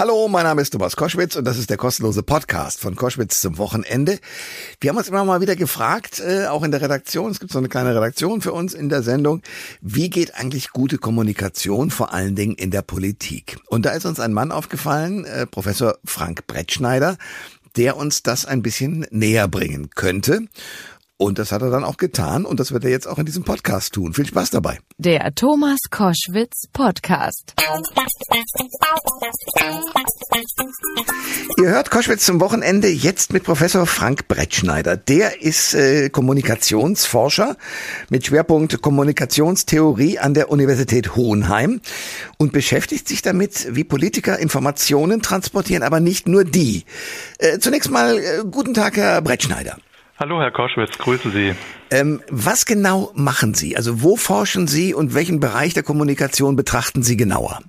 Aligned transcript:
Hallo, 0.00 0.28
mein 0.28 0.44
Name 0.44 0.62
ist 0.62 0.70
Thomas 0.70 0.96
Koschwitz 0.96 1.36
und 1.36 1.44
das 1.44 1.58
ist 1.58 1.68
der 1.68 1.76
kostenlose 1.76 2.22
Podcast 2.22 2.80
von 2.80 2.96
Koschwitz 2.96 3.42
zum 3.42 3.58
Wochenende. 3.58 4.18
Wir 4.80 4.88
haben 4.88 4.96
uns 4.96 5.10
immer 5.10 5.26
mal 5.26 5.42
wieder 5.42 5.56
gefragt, 5.56 6.20
äh, 6.20 6.46
auch 6.46 6.62
in 6.62 6.70
der 6.70 6.80
Redaktion, 6.80 7.30
es 7.30 7.38
gibt 7.38 7.52
so 7.52 7.58
eine 7.58 7.68
kleine 7.68 7.94
Redaktion 7.94 8.40
für 8.40 8.54
uns 8.54 8.72
in 8.72 8.88
der 8.88 9.02
Sendung, 9.02 9.42
wie 9.82 10.08
geht 10.08 10.36
eigentlich 10.36 10.70
gute 10.70 10.96
Kommunikation, 10.96 11.90
vor 11.90 12.14
allen 12.14 12.34
Dingen 12.34 12.54
in 12.54 12.70
der 12.70 12.80
Politik? 12.80 13.58
Und 13.66 13.84
da 13.84 13.90
ist 13.90 14.06
uns 14.06 14.20
ein 14.20 14.32
Mann 14.32 14.52
aufgefallen, 14.52 15.26
äh, 15.26 15.46
Professor 15.46 15.98
Frank 16.02 16.46
Brettschneider, 16.46 17.18
der 17.76 17.98
uns 17.98 18.22
das 18.22 18.46
ein 18.46 18.62
bisschen 18.62 19.06
näher 19.10 19.48
bringen 19.48 19.90
könnte. 19.94 20.46
Und 21.20 21.38
das 21.38 21.52
hat 21.52 21.60
er 21.60 21.68
dann 21.68 21.84
auch 21.84 21.98
getan 21.98 22.46
und 22.46 22.60
das 22.60 22.72
wird 22.72 22.82
er 22.82 22.90
jetzt 22.90 23.06
auch 23.06 23.18
in 23.18 23.26
diesem 23.26 23.44
Podcast 23.44 23.92
tun. 23.92 24.14
Viel 24.14 24.24
Spaß 24.24 24.48
dabei. 24.48 24.78
Der 24.96 25.34
Thomas 25.34 25.76
Koschwitz 25.90 26.62
Podcast. 26.72 27.52
Ihr 31.58 31.68
hört 31.68 31.90
Koschwitz 31.90 32.24
zum 32.24 32.40
Wochenende 32.40 32.88
jetzt 32.88 33.34
mit 33.34 33.44
Professor 33.44 33.84
Frank 33.84 34.28
Brettschneider. 34.28 34.96
Der 34.96 35.42
ist 35.42 35.74
äh, 35.74 36.08
Kommunikationsforscher 36.08 37.58
mit 38.08 38.24
Schwerpunkt 38.24 38.80
Kommunikationstheorie 38.80 40.18
an 40.18 40.32
der 40.32 40.50
Universität 40.50 41.16
Hohenheim 41.16 41.82
und 42.38 42.54
beschäftigt 42.54 43.06
sich 43.06 43.20
damit, 43.20 43.76
wie 43.76 43.84
Politiker 43.84 44.38
Informationen 44.38 45.20
transportieren, 45.20 45.82
aber 45.82 46.00
nicht 46.00 46.28
nur 46.28 46.44
die. 46.44 46.86
Äh, 47.36 47.58
zunächst 47.58 47.90
mal 47.90 48.16
äh, 48.16 48.42
guten 48.50 48.72
Tag, 48.72 48.96
Herr 48.96 49.20
Brettschneider. 49.20 49.76
Hallo, 50.22 50.38
Herr 50.38 50.50
Koschwitz, 50.50 50.98
grüße 50.98 51.30
Sie. 51.30 51.54
Ähm, 51.90 52.20
was 52.28 52.66
genau 52.66 53.10
machen 53.14 53.54
Sie? 53.54 53.78
Also 53.78 54.02
wo 54.02 54.16
forschen 54.16 54.66
Sie 54.66 54.92
und 54.92 55.14
welchen 55.14 55.40
Bereich 55.40 55.72
der 55.72 55.82
Kommunikation 55.82 56.56
betrachten 56.56 57.02
Sie 57.02 57.16
genauer? 57.16 57.60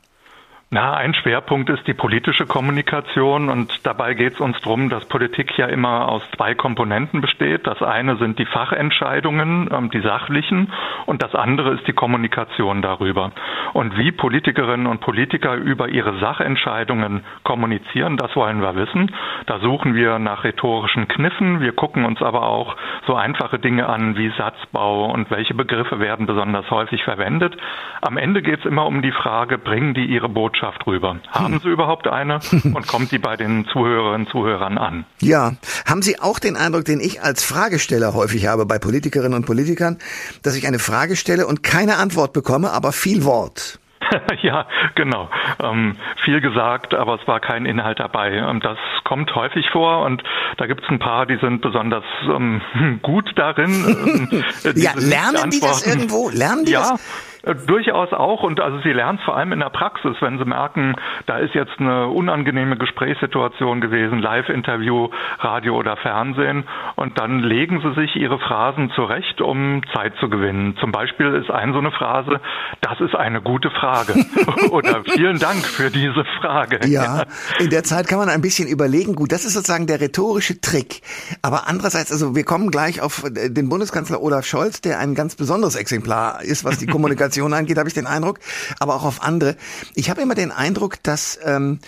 Na, 0.74 0.94
ein 0.94 1.14
Schwerpunkt 1.14 1.70
ist 1.70 1.86
die 1.86 1.94
politische 1.94 2.46
Kommunikation 2.46 3.50
und 3.50 3.86
dabei 3.86 4.14
geht 4.14 4.36
es 4.36 4.40
uns 4.40 4.58
darum, 4.62 4.88
dass 4.88 5.04
Politik 5.04 5.58
ja 5.58 5.66
immer 5.66 6.08
aus 6.08 6.22
zwei 6.38 6.56
Komponenten 6.56 7.20
besteht. 7.20 7.68
Das 7.68 7.82
eine 7.82 8.16
sind 8.16 8.40
die 8.40 8.46
Fachentscheidungen, 8.46 9.70
ähm, 9.70 9.90
die 9.92 10.00
sachlichen, 10.00 10.72
und 11.08 11.24
das 11.24 11.36
andere 11.36 11.72
ist 11.72 11.86
die 11.88 11.92
Kommunikation 11.92 12.82
darüber. 12.82 13.34
Und 13.74 13.98
wie 13.98 14.14
Politikerinnen 14.14 14.88
und 14.88 15.02
Politiker 15.02 15.56
über 15.56 15.90
ihre 15.90 16.18
Sachentscheidungen 16.20 17.26
kommunizieren, 17.44 18.16
das 18.16 18.34
wollen 18.38 18.62
wir 18.62 18.74
wissen. 18.76 19.12
Da 19.48 19.60
suchen 19.60 19.94
wir 19.94 20.20
nach 20.20 20.46
rhetorischen 20.46 21.10
Kniffen. 21.10 21.60
Wir 21.60 21.74
gucken 21.74 22.06
uns 22.06 22.22
aber 22.22 22.44
auch 22.44 22.78
so 23.08 23.16
einfache 23.16 23.60
Dinge 23.60 23.90
an 23.90 24.16
wie 24.16 24.32
Satzbau 24.38 25.12
und 25.12 25.32
welche 25.32 25.54
Begriffe 25.54 26.00
werden 26.00 26.28
besonders 26.28 26.72
häufig 26.72 27.04
verwendet. 27.04 27.58
Am 28.02 28.16
Ende 28.16 28.42
geht 28.42 28.60
es 28.60 28.66
immer 28.66 28.86
um 28.86 29.02
die 29.02 29.12
Frage, 29.12 29.58
bringen 29.58 29.94
die 29.94 30.06
ihre 30.06 30.30
Botschaft 30.30 30.61
Botschaft 30.62 30.86
rüber. 30.86 31.18
Haben 31.30 31.60
Sie 31.60 31.70
überhaupt 31.70 32.08
eine 32.08 32.40
und 32.64 32.88
kommt 32.88 33.12
die 33.12 33.18
bei 33.18 33.36
den 33.36 33.66
Zuhörerinnen 33.72 34.28
und 34.28 34.32
Zuhörern 34.32 34.78
an? 34.78 35.06
Ja. 35.20 35.54
Haben 35.88 36.02
Sie 36.02 36.20
auch 36.20 36.40
den 36.40 36.56
Eindruck, 36.56 36.86
den 36.86 37.00
ich 37.00 37.22
als 37.22 37.44
Fragesteller 37.44 38.14
häufig 38.14 38.48
habe 38.48 38.66
bei 38.66 38.78
Politikerinnen 38.78 39.34
und 39.34 39.46
Politikern, 39.46 39.98
dass 40.44 40.56
ich 40.56 40.68
eine 40.68 40.80
Frage 40.80 41.16
stelle 41.16 41.48
und 41.48 41.64
keine 41.64 41.98
Antwort 41.98 42.34
bekomme, 42.34 42.72
aber 42.72 42.92
viel 42.92 43.26
Wort? 43.26 43.80
ja, 44.42 44.68
genau. 44.96 45.30
Ähm, 45.62 45.96
viel 46.24 46.42
gesagt, 46.42 46.94
aber 46.94 47.20
es 47.20 47.28
war 47.28 47.40
kein 47.40 47.66
Inhalt 47.66 48.00
dabei. 48.00 48.34
Ähm, 48.34 48.60
das 48.60 48.78
kommt 49.04 49.34
häufig 49.36 49.66
vor 49.72 50.06
und 50.06 50.22
da 50.58 50.68
gibt 50.68 50.84
es 50.84 50.90
ein 50.90 51.00
paar, 51.00 51.26
die 51.26 51.38
sind 51.38 51.62
besonders 51.62 52.04
ähm, 52.24 52.62
gut 53.02 53.32
darin. 53.36 54.30
Ähm, 54.34 54.44
ja, 54.76 54.92
lernen 54.96 55.50
die 55.52 55.60
das 55.60 55.88
irgendwo? 55.88 56.30
Lernen 56.30 56.66
die 56.66 56.74
ja. 56.74 56.92
das? 56.92 57.31
Äh, 57.44 57.56
durchaus 57.68 58.14
auch. 58.14 58.44
Und 58.44 58.60
also 58.60 58.80
sie 58.82 58.92
lernen 58.92 59.18
es 59.20 59.26
vor 59.26 59.36
allem 59.36 59.52
in 59.52 59.60
der 59.60 59.70
Praxis, 59.70 60.16
wenn 60.22 60.38
sie 60.38 60.46
merken, 60.46 60.96
da 61.26 61.38
ist 61.38 61.54
jetzt 61.54 61.80
eine 61.80 62.08
unangenehme 62.08 62.78
Gesprächssituation 62.78 63.82
gewesen, 63.82 64.20
Live-Interview, 64.20 65.10
Radio 65.40 65.78
oder 65.78 65.98
Fernsehen. 65.98 66.66
Und 66.96 67.20
dann 67.20 67.40
legen 67.40 67.82
sie 67.82 67.94
sich 68.00 68.16
ihre 68.16 68.40
Phrasen 68.40 68.92
zurecht, 68.92 69.42
um 69.42 69.82
Zeit 69.94 70.14
zu 70.20 70.30
gewinnen. 70.30 70.76
Zum 70.80 70.92
Beispiel 70.92 71.34
ist 71.36 71.50
ein 71.50 71.74
so 71.74 71.80
eine 71.80 71.92
Phrase, 71.92 72.40
das 72.82 73.00
ist 73.00 73.16
eine 73.16 73.42
gute 73.42 73.70
Frage. 73.72 74.14
Oder 74.72 75.04
vielen 75.06 75.40
Dank 75.40 75.66
für 75.66 75.90
diese 75.90 76.24
Frage. 76.40 76.80
Ja, 76.88 77.24
in 77.60 77.70
der 77.70 77.84
Zeit 77.84 78.08
kann 78.08 78.20
man 78.20 78.30
ein 78.30 78.42
bisschen 78.42 78.68
überlegen, 78.68 79.16
gut, 79.16 79.32
das 79.32 79.46
ist 79.46 79.54
sozusagen 79.54 79.88
der 79.88 80.02
rhetorische 80.02 80.60
Trick, 80.62 81.02
aber 81.42 81.68
andererseits, 81.68 82.12
also 82.12 82.36
wir 82.36 82.44
kommen 82.44 82.72
gleich 82.72 83.02
auf 83.02 83.24
den 83.32 83.70
Bundeskanzler 83.70 84.22
Olaf 84.22 84.46
Scholz, 84.46 84.82
der 84.82 85.00
ein 85.00 85.16
ganz 85.16 85.36
besonderes 85.36 85.76
Exemplar 85.76 86.42
ist, 86.42 86.66
was 86.66 86.78
die 86.78 86.88
Kommunikation 86.88 87.31
Kommunikation 87.32 87.54
angeht, 87.54 87.78
habe 87.78 87.90
ich 87.90 87.96
den 87.96 88.08
Eindruck, 88.08 88.40
aber 88.80 88.96
auch 88.96 89.04
auf 89.04 89.22
andere. 89.22 89.56
Ich 89.96 90.10
habe 90.10 90.22
immer 90.22 90.36
den 90.36 90.52
Eindruck, 90.52 91.02
dass 91.04 91.40
ähm, 91.44 91.80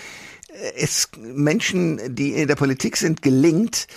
es 0.76 1.10
Menschen, 1.18 2.16
die 2.16 2.34
in 2.34 2.48
der 2.48 2.56
Politik 2.56 2.98
sind, 2.98 3.22
gelingt, 3.22 3.88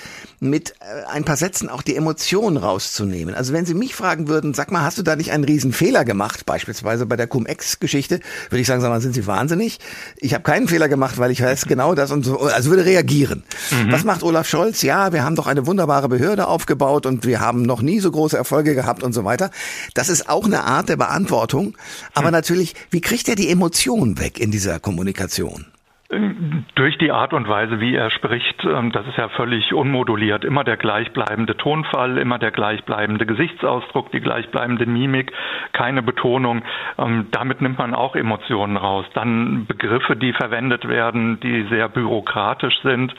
mit 0.41 0.75
äh, 0.81 1.05
ein 1.11 1.25
paar 1.25 1.37
Sätzen 1.37 1.69
auch 1.69 1.83
die 1.83 1.97
Emotionen 1.97 2.57
rauszunehmen. 2.57 3.35
Also 3.35 3.53
wenn 3.53 3.67
Sie 3.67 3.75
mich 3.75 3.95
fragen 3.95 4.29
würden, 4.29 4.55
sag 4.55 4.71
mal, 4.71 4.83
hast 4.83 4.99
du 4.99 5.03
da 5.03 5.17
nicht 5.17 5.33
einen 5.33 5.45
riesen 5.45 5.73
Fehler 5.73 6.05
gemacht, 6.05 6.47
beispielsweise 6.47 7.07
bei 7.07 7.17
der 7.17 7.27
Cum-Ex-Geschichte, 7.27 8.21
würde 8.51 8.61
ich 8.61 8.67
sagen, 8.67 8.81
sag 8.81 8.91
mal, 8.91 9.01
sind 9.01 9.15
Sie 9.15 9.27
wahnsinnig? 9.27 9.79
Ich 10.17 10.35
habe 10.35 10.45
keinen 10.45 10.69
Fehler 10.69 10.89
gemacht, 10.89 11.19
weil 11.19 11.31
ich 11.31 11.43
weiß 11.43 11.65
genau 11.69 11.95
das 11.95 12.11
und 12.11 12.25
so, 12.25 12.41
also 12.41 12.71
würde 12.71 12.85
reagieren. 12.85 13.45
Mhm. 13.71 13.93
Was 13.93 14.05
macht 14.05 14.23
Olaf 14.23 14.49
Scholz? 14.49 14.83
Ja, 14.83 15.13
wir 15.13 15.25
haben 15.25 15.37
doch 15.37 15.47
eine 15.47 15.67
wunderbare 15.67 16.09
Behörde 16.09 16.47
aufgebaut 16.49 17.07
und 17.07 17.27
wir 17.27 17.41
haben 17.41 17.63
noch 17.63 17.83
nie 17.83 18.01
so 18.01 18.11
große 18.11 18.37
Erfolge 18.37 18.75
gehabt 18.75 19.03
und 19.03 19.13
so 19.13 19.25
weiter. 19.25 19.51
Das 19.95 20.09
ist 20.09 20.29
auch 20.29 20.45
eine 20.45 20.65
Art 20.65 20.89
der 20.89 20.97
Beantwortung. 20.97 21.77
Aber 22.15 22.29
mhm. 22.29 22.33
natürlich, 22.33 22.75
wie 22.91 23.01
kriegt 23.01 23.29
er 23.29 23.37
die 23.37 23.51
Emotionen 23.51 24.19
weg 24.19 24.39
in 24.39 24.51
dieser 24.51 24.81
Kommunikation? 24.81 25.67
Durch 26.09 26.99
die 26.99 27.11
Art 27.11 27.33
und 27.33 27.49
Weise, 27.49 27.81
wie 27.81 27.97
er 27.97 28.11
spricht, 28.11 28.65
ähm, 28.65 28.93
das 28.93 29.09
ist 29.09 29.17
ja 29.17 29.29
völlig 29.31 29.75
unmoduliert. 29.75 30.45
Immer 30.45 30.63
der 30.63 30.77
gleichbleibende 30.77 31.57
Tonfall, 31.57 32.19
immer 32.19 32.39
der 32.39 32.53
gleichbleibende 32.53 33.27
Gesichtsausdruck, 33.27 34.13
die 34.13 34.21
gleichbleibende 34.21 34.87
Mimik, 34.87 35.33
keine 35.73 36.03
Betonung. 36.03 36.63
Ähm, 36.97 37.27
damit 37.33 37.61
nimmt 37.61 37.79
man 37.79 37.93
auch 37.93 38.15
Emotionen 38.15 38.77
raus. 38.77 39.05
Dann 39.15 39.67
Begriffe, 39.67 40.15
die 40.15 40.33
verwendet 40.33 40.87
werden, 40.87 41.41
die 41.41 41.65
sehr 41.71 41.89
bürokratisch 41.89 42.81
sind. 42.85 43.13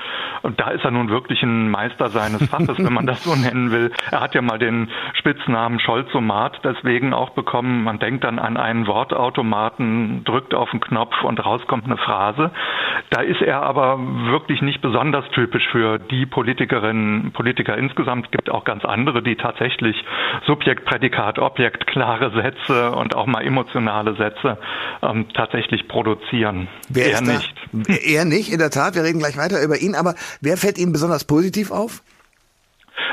Und 0.43 0.61
da 0.61 0.69
ist 0.69 0.85
er 0.85 0.91
nun 0.91 1.09
wirklich 1.09 1.43
ein 1.43 1.69
Meister 1.69 2.07
seines 2.07 2.49
Faches, 2.49 2.77
wenn 2.77 2.93
man 2.93 3.05
das 3.05 3.21
so 3.21 3.35
nennen 3.35 3.71
will. 3.71 3.91
Er 4.11 4.21
hat 4.21 4.33
ja 4.33 4.41
mal 4.41 4.59
den 4.59 4.89
Spitznamen 5.15 5.81
Scholzomat 5.81 6.61
deswegen 6.63 7.13
auch 7.13 7.31
bekommen. 7.31 7.83
Man 7.83 7.99
denkt 7.99 8.23
dann 8.23 8.39
an 8.39 8.55
einen 8.55 8.87
Wortautomaten, 8.87 10.23
drückt 10.23 10.53
auf 10.53 10.71
den 10.71 10.79
Knopf 10.79 11.21
und 11.23 11.45
rauskommt 11.45 11.83
eine 11.83 11.97
Phrase. 11.97 12.51
Da 13.09 13.21
ist 13.21 13.41
er 13.41 13.61
aber 13.61 13.99
wirklich 13.99 14.61
nicht 14.61 14.81
besonders 14.81 15.25
typisch 15.31 15.63
für 15.71 15.99
die 15.99 16.25
Politikerinnen, 16.25 17.31
Politiker 17.31 17.77
insgesamt. 17.77 18.25
Es 18.25 18.31
gibt 18.31 18.49
auch 18.49 18.63
ganz 18.63 18.83
andere, 18.85 19.21
die 19.21 19.35
tatsächlich 19.35 19.95
Subjekt, 20.45 20.85
Prädikat, 20.85 21.39
Objekt, 21.39 21.87
klare 21.87 22.31
Sätze 22.31 22.91
und 22.91 23.15
auch 23.15 23.25
mal 23.25 23.41
emotionale 23.45 24.15
Sätze 24.15 24.57
ähm, 25.01 25.27
tatsächlich 25.33 25.87
produzieren. 25.87 26.67
Wer 26.89 27.13
er 27.13 27.21
nicht. 27.21 27.53
Er 28.05 28.25
nicht, 28.25 28.51
in 28.51 28.59
der 28.59 28.69
Tat. 28.69 28.95
Wir 28.95 29.03
reden 29.03 29.19
gleich 29.19 29.37
weiter 29.37 29.63
über 29.63 29.77
ihn. 29.77 29.95
Aber 29.95 30.15
wer 30.41 30.57
fällt 30.57 30.77
Ihnen 30.77 30.91
besonders 30.91 31.25
positiv 31.25 31.71
auf? 31.71 32.01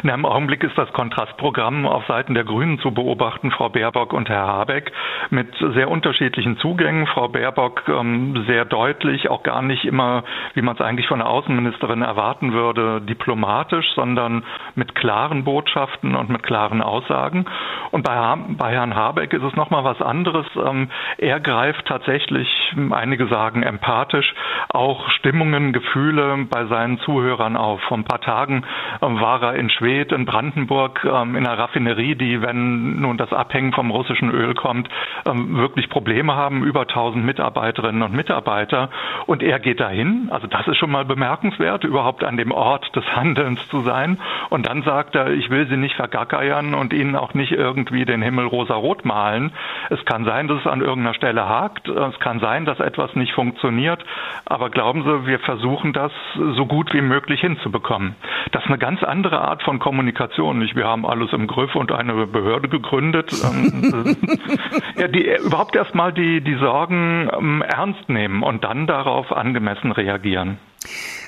Na, 0.02 0.14
Im 0.14 0.24
Augenblick 0.26 0.62
ist 0.64 0.76
das 0.76 0.92
Kontrastprogramm 0.92 1.86
auf 1.86 2.06
Seiten 2.06 2.34
der 2.34 2.44
Grünen 2.44 2.78
zu 2.78 2.92
beobachten, 2.92 3.50
Frau 3.50 3.68
Baerbock 3.68 4.12
und 4.12 4.28
Herr 4.28 4.46
Habeck, 4.46 4.92
mit 5.30 5.48
sehr 5.74 5.90
unterschiedlichen 5.90 6.56
Zugängen. 6.58 7.06
Frau 7.06 7.28
Baerbock 7.28 7.82
ähm, 7.88 8.44
sehr 8.46 8.64
deutlich, 8.64 9.28
auch 9.28 9.42
gar 9.42 9.62
nicht 9.62 9.84
immer, 9.84 10.24
wie 10.54 10.62
man 10.62 10.74
es 10.74 10.80
eigentlich 10.80 11.06
von 11.06 11.18
der 11.18 11.28
Außenministerin 11.28 12.02
erwarten 12.02 12.52
würde, 12.52 13.00
diplomatisch, 13.02 13.86
sondern 13.94 14.44
mit 14.74 14.94
klaren 14.94 15.44
Botschaften 15.44 16.14
und 16.14 16.28
mit 16.30 16.42
klaren 16.42 16.82
Aussagen. 16.82 17.46
Und 17.90 18.04
bei, 18.04 18.14
bei 18.58 18.72
Herrn 18.72 18.94
Habeck 18.94 19.32
ist 19.32 19.42
es 19.42 19.54
nochmal 19.54 19.84
was 19.84 20.00
anderes. 20.00 20.46
Ähm, 20.56 20.90
er 21.18 21.40
greift 21.40 21.86
tatsächlich, 21.86 22.48
einige 22.90 23.26
sagen 23.28 23.62
empathisch, 23.62 24.34
auch 24.70 25.10
Stimmungen, 25.10 25.72
Gefühle 25.72 26.46
bei 26.50 26.66
seinen 26.66 26.98
Zuhörern 27.00 27.56
auf. 27.56 27.80
Vor 27.82 27.98
ein 27.98 28.04
paar 28.04 28.20
Tagen 28.20 28.64
ähm, 29.02 29.20
war 29.20 29.42
er 29.42 29.54
in 29.54 29.70
Schwedt 29.76 30.12
in 30.12 30.24
Brandenburg 30.24 31.04
ähm, 31.04 31.36
in 31.36 31.46
einer 31.46 31.58
Raffinerie, 31.58 32.14
die, 32.14 32.40
wenn 32.42 33.00
nun 33.00 33.16
das 33.16 33.32
Abhängen 33.32 33.72
vom 33.72 33.90
russischen 33.90 34.30
Öl 34.30 34.54
kommt, 34.54 34.88
ähm, 35.26 35.56
wirklich 35.56 35.88
Probleme 35.88 36.34
haben, 36.34 36.64
über 36.64 36.82
1000 36.82 37.24
Mitarbeiterinnen 37.24 38.02
und 38.02 38.14
Mitarbeiter. 38.14 38.90
Und 39.26 39.42
er 39.42 39.58
geht 39.58 39.80
dahin, 39.80 40.28
also 40.30 40.46
das 40.46 40.66
ist 40.68 40.78
schon 40.78 40.90
mal 40.90 41.04
bemerkenswert, 41.04 41.84
überhaupt 41.84 42.24
an 42.24 42.36
dem 42.36 42.52
Ort 42.52 42.94
des 42.94 43.04
Handelns 43.14 43.66
zu 43.68 43.80
sein. 43.80 44.18
Und 44.50 44.66
dann 44.66 44.82
sagt 44.82 45.14
er, 45.14 45.30
ich 45.30 45.50
will 45.50 45.66
sie 45.68 45.76
nicht 45.76 45.96
vergackeiern 45.96 46.74
und 46.74 46.92
ihnen 46.92 47.16
auch 47.16 47.34
nicht 47.34 47.52
irgendwie 47.52 48.04
den 48.04 48.22
Himmel 48.22 48.46
rosa-rot 48.46 49.04
malen. 49.04 49.52
Es 49.90 50.04
kann 50.04 50.24
sein, 50.24 50.48
dass 50.48 50.60
es 50.60 50.66
an 50.66 50.80
irgendeiner 50.80 51.14
Stelle 51.14 51.48
hakt. 51.48 51.88
Es 51.88 52.18
kann 52.20 52.40
sein, 52.40 52.64
dass 52.64 52.80
etwas 52.80 53.14
nicht 53.16 53.32
funktioniert. 53.32 54.04
Aber 54.44 54.70
glauben 54.70 55.02
Sie, 55.02 55.26
wir 55.26 55.38
versuchen 55.40 55.92
das 55.92 56.12
so 56.34 56.66
gut 56.66 56.92
wie 56.94 57.00
möglich 57.00 57.40
hinzubekommen. 57.40 58.14
Das 58.52 58.62
ist 58.62 58.68
eine 58.68 58.78
ganz 58.78 59.02
andere 59.02 59.40
Art 59.40 59.63
von 59.64 59.78
Kommunikation. 59.78 60.58
Nicht? 60.58 60.76
Wir 60.76 60.86
haben 60.86 61.06
alles 61.06 61.32
im 61.32 61.46
Griff 61.46 61.74
und 61.74 61.92
eine 61.92 62.26
Behörde 62.26 62.68
gegründet. 62.68 63.32
Ähm, 63.44 64.16
ja, 64.96 65.08
die 65.08 65.26
überhaupt 65.44 65.76
erstmal 65.76 66.12
die, 66.12 66.40
die 66.40 66.56
Sorgen 66.56 67.28
ähm, 67.36 67.62
ernst 67.62 68.08
nehmen 68.08 68.42
und 68.42 68.64
dann 68.64 68.86
darauf 68.86 69.32
angemessen 69.32 69.92
reagieren. 69.92 70.58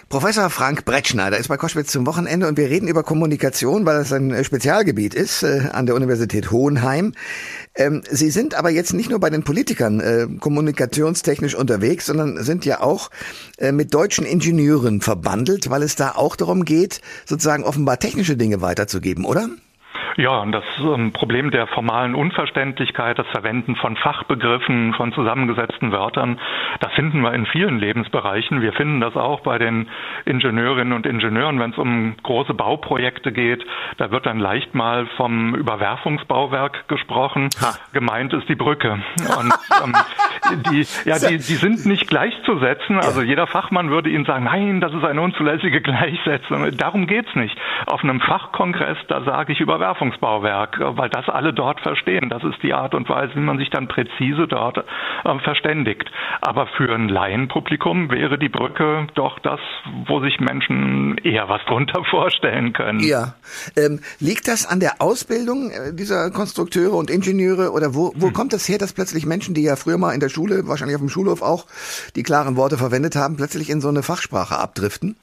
Professor 0.08 0.50
Frank 0.50 0.84
Brettschneider 0.84 1.36
ist 1.36 1.48
bei 1.48 1.56
Koschwitz 1.56 1.90
zum 1.90 2.06
Wochenende 2.06 2.46
und 2.46 2.56
wir 2.56 2.70
reden 2.70 2.86
über 2.86 3.02
Kommunikation, 3.02 3.86
weil 3.86 3.98
das 3.98 4.12
ein 4.12 4.44
Spezialgebiet 4.44 5.14
ist 5.14 5.42
äh, 5.42 5.68
an 5.72 5.86
der 5.86 5.96
Universität 5.96 6.52
Hohenheim. 6.52 7.12
Ähm, 7.74 8.02
Sie 8.08 8.30
sind 8.30 8.54
aber 8.54 8.70
jetzt 8.70 8.92
nicht 8.92 9.10
nur 9.10 9.18
bei 9.18 9.30
den 9.30 9.42
Politikern 9.42 9.98
äh, 9.98 10.28
kommunikationstechnisch 10.38 11.56
unterwegs, 11.56 12.06
sondern 12.06 12.40
sind 12.44 12.64
ja 12.64 12.82
auch 12.82 13.10
äh, 13.58 13.72
mit 13.72 13.94
deutschen 13.94 14.26
Ingenieuren 14.26 15.00
verbandelt, 15.00 15.70
weil 15.70 15.82
es 15.82 15.96
da 15.96 16.12
auch 16.12 16.36
darum 16.36 16.64
geht, 16.64 17.00
sozusagen 17.24 17.64
offenbar 17.64 17.98
technische 17.98 18.36
Dinge 18.36 18.60
weiterzugeben, 18.60 19.24
oder? 19.24 19.48
Ja, 20.16 20.38
und 20.38 20.52
das 20.52 20.64
ähm, 20.80 21.12
Problem 21.12 21.50
der 21.50 21.66
formalen 21.66 22.14
Unverständlichkeit, 22.14 23.18
das 23.18 23.26
Verwenden 23.28 23.76
von 23.76 23.96
Fachbegriffen, 23.96 24.94
von 24.94 25.12
zusammengesetzten 25.12 25.92
Wörtern, 25.92 26.40
das 26.80 26.92
finden 26.92 27.20
wir 27.20 27.34
in 27.34 27.44
vielen 27.44 27.78
Lebensbereichen. 27.78 28.62
Wir 28.62 28.72
finden 28.72 29.00
das 29.00 29.14
auch 29.14 29.40
bei 29.40 29.58
den 29.58 29.88
Ingenieurinnen 30.24 30.94
und 30.94 31.04
Ingenieuren, 31.04 31.60
wenn 31.60 31.72
es 31.72 31.78
um 31.78 32.16
große 32.22 32.54
Bauprojekte 32.54 33.30
geht. 33.30 33.66
Da 33.98 34.10
wird 34.10 34.24
dann 34.24 34.38
leicht 34.38 34.74
mal 34.74 35.06
vom 35.18 35.54
Überwerfungsbauwerk 35.54 36.88
gesprochen. 36.88 37.50
Ha. 37.60 37.74
Gemeint 37.92 38.32
ist 38.32 38.48
die 38.48 38.54
Brücke. 38.54 38.92
Und 38.92 39.52
ähm, 39.84 39.94
die, 40.72 40.86
ja, 41.04 41.18
die, 41.18 41.36
die 41.36 41.56
sind 41.56 41.84
nicht 41.84 42.08
gleichzusetzen. 42.08 42.96
Also 42.96 43.20
jeder 43.20 43.46
Fachmann 43.46 43.90
würde 43.90 44.08
Ihnen 44.08 44.24
sagen, 44.24 44.44
nein, 44.44 44.80
das 44.80 44.94
ist 44.94 45.04
eine 45.04 45.20
unzulässige 45.20 45.80
Gleichsetzung. 45.82 46.74
Darum 46.74 47.06
geht's 47.06 47.34
nicht. 47.34 47.56
Auf 47.84 48.02
einem 48.02 48.20
Fachkongress, 48.20 48.96
da 49.08 49.22
sage 49.22 49.52
ich 49.52 49.60
Überwerfungsbauwerk. 49.60 50.05
Überwachungsbauwerk, 50.06 50.78
weil 50.96 51.10
das 51.10 51.28
alle 51.28 51.52
dort 51.52 51.80
verstehen. 51.80 52.28
Das 52.28 52.42
ist 52.44 52.62
die 52.62 52.72
Art 52.72 52.94
und 52.94 53.08
Weise, 53.08 53.34
wie 53.34 53.40
man 53.40 53.58
sich 53.58 53.70
dann 53.70 53.88
präzise 53.88 54.46
dort 54.48 54.78
äh, 54.78 55.38
verständigt. 55.40 56.10
Aber 56.40 56.66
für 56.76 56.94
ein 56.94 57.08
Laienpublikum 57.08 58.10
wäre 58.10 58.38
die 58.38 58.48
Brücke 58.48 59.06
doch 59.14 59.38
das, 59.40 59.60
wo 60.06 60.20
sich 60.20 60.40
Menschen 60.40 61.18
eher 61.18 61.48
was 61.48 61.62
drunter 61.66 62.02
vorstellen 62.10 62.72
können. 62.72 63.00
Ja. 63.00 63.34
Ähm, 63.76 64.00
liegt 64.20 64.48
das 64.48 64.66
an 64.66 64.80
der 64.80 65.00
Ausbildung 65.00 65.70
äh, 65.70 65.94
dieser 65.94 66.30
Konstrukteure 66.30 66.94
und 66.94 67.10
Ingenieure 67.10 67.72
oder 67.72 67.94
wo, 67.94 68.12
wo 68.16 68.26
hm. 68.26 68.32
kommt 68.32 68.52
das 68.52 68.68
her, 68.68 68.78
dass 68.78 68.92
plötzlich 68.92 69.26
Menschen, 69.26 69.54
die 69.54 69.62
ja 69.62 69.76
früher 69.76 69.98
mal 69.98 70.12
in 70.12 70.20
der 70.20 70.28
Schule, 70.28 70.66
wahrscheinlich 70.66 70.96
auf 70.96 71.02
dem 71.02 71.08
Schulhof 71.08 71.42
auch, 71.42 71.66
die 72.14 72.22
klaren 72.22 72.56
Worte 72.56 72.78
verwendet 72.78 73.16
haben, 73.16 73.36
plötzlich 73.36 73.70
in 73.70 73.80
so 73.80 73.88
eine 73.88 74.02
Fachsprache 74.02 74.58
abdriften? 74.58 75.16